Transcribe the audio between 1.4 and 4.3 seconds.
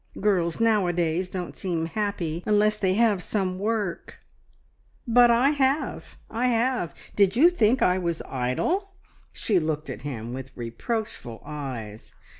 seem happy unless they have some work"